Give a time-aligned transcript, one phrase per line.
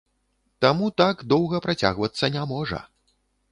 [0.65, 2.83] Таму так доўга працягвацца не можа.